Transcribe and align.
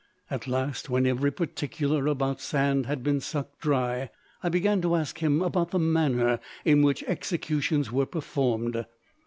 At 0.31 0.47
last, 0.47 0.89
when 0.89 1.05
every 1.05 1.31
particular 1.31 2.07
about 2.07 2.41
Sand 2.41 2.87
had 2.87 3.03
been 3.03 3.19
sucked 3.19 3.59
dry, 3.59 4.09
I 4.41 4.49
began 4.49 4.81
to 4.81 4.95
ask 4.95 5.19
him 5.19 5.43
about 5.43 5.69
the 5.69 5.77
manner 5.77 6.39
in 6.65 6.81
which 6.81 7.03
executions 7.03 7.91
were 7.91 8.07
performed. 8.07 8.83